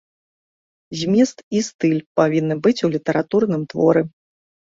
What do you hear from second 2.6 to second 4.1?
быць у літаратурным творы.